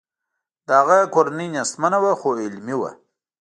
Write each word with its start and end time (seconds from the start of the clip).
د 0.67 0.67
هغه 0.79 0.97
کورنۍ 1.15 1.47
نیستمنه 1.55 1.97
وه 2.03 2.13
خو 2.19 2.29
علمي 2.43 2.75
وه 2.79 2.91